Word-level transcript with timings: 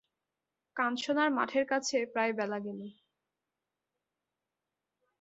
কানসোনার 0.75 1.29
মাঠের 1.31 1.65
কাছে 1.65 1.97
প্রায় 2.13 2.33
বেলা 2.33 2.59
গেল। 2.59 2.79